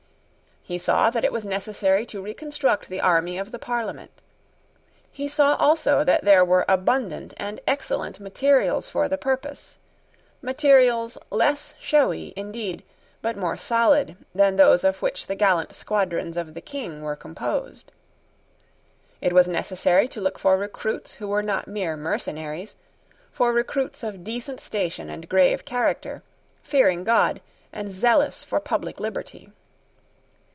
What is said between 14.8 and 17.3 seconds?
of which the gallant squadrons of the King were